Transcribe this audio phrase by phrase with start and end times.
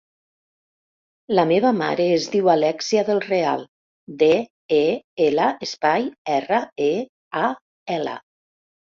[1.39, 3.65] La meva mare es diu Alèxia Del Real:
[4.23, 4.29] de,
[4.77, 4.79] e,
[5.27, 6.89] ela, espai, erra, e,
[7.43, 7.45] a,
[7.97, 8.17] ela.